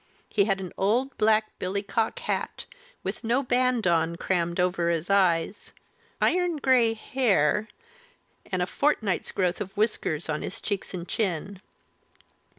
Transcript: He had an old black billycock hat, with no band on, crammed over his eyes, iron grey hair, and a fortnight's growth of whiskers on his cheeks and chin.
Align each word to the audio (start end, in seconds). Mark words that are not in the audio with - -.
He 0.29 0.45
had 0.45 0.59
an 0.59 0.73
old 0.79 1.15
black 1.19 1.59
billycock 1.59 2.17
hat, 2.21 2.65
with 3.03 3.23
no 3.23 3.43
band 3.43 3.85
on, 3.85 4.15
crammed 4.15 4.59
over 4.59 4.89
his 4.89 5.11
eyes, 5.11 5.73
iron 6.19 6.55
grey 6.57 6.95
hair, 6.95 7.67
and 8.51 8.63
a 8.63 8.65
fortnight's 8.65 9.31
growth 9.31 9.61
of 9.61 9.77
whiskers 9.77 10.27
on 10.27 10.41
his 10.41 10.59
cheeks 10.59 10.95
and 10.95 11.07
chin. 11.07 11.61